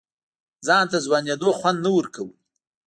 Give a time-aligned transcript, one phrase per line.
[0.65, 2.33] ځان ته ځوانېدو خوند نه ورکوه.